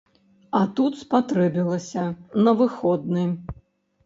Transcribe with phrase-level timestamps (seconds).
[0.59, 2.07] А тут спатрэбілася
[2.49, 3.29] на выходны.